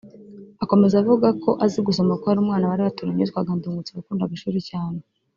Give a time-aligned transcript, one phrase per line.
[0.63, 4.99] Akomeza avuga ko azi gusoma kuko hari umwana bari baturanye witwaga Ndungutse wakundaga ishuri cyane